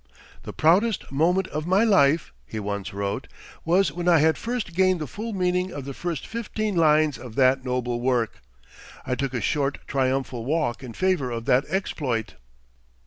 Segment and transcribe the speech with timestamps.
[0.41, 3.27] "The proudest moment of my life," he once wrote,
[3.63, 7.35] "was when I had first gained the full meaning of the first fifteen lines of
[7.35, 8.41] that noble work.
[9.05, 12.33] I took a short triumphal walk in favor of that exploit."